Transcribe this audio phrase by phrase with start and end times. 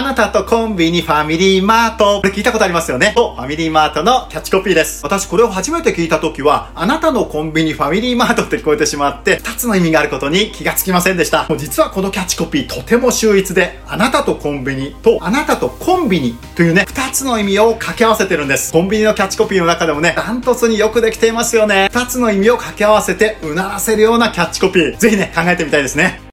[0.00, 2.22] あなたとコンビニファミリーマート。
[2.22, 3.12] これ聞いたことありますよね。
[3.14, 5.02] と、ファミリーマートのキャッチコピーです。
[5.02, 11.46] 私これを初めて聞いた時は、あなたのコンビニファミリーマートって聞こえてしまって、2つの意味があることに気がつきませんでした。
[11.50, 18.72] もう実はこのキャッチコピーとても秀逸で、あなたとコンビニと、あなたとコンビニというね、2つの意味を掛け合わせてるんです。
[18.72, 21.90] コンビニのキャッチコピーの中でもね、ダントツによくできていますよね。
[21.92, 24.96] 2つの意味を掛け合わせて、うならせるようなキャッチコピー。
[24.96, 26.22] ぜひね、考えてみたいですね。